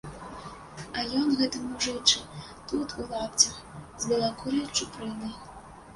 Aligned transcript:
А 1.01 1.03
ён, 1.19 1.27
гэты 1.41 1.57
мужычы, 1.65 2.19
тут, 2.71 2.97
у 3.03 3.05
лапцях, 3.11 3.61
з 3.79 4.03
белакурай 4.15 4.65
чупрынай. 4.75 5.33